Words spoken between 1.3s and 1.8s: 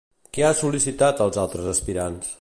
altres